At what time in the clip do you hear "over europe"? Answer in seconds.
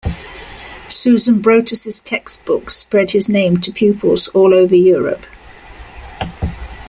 4.51-5.27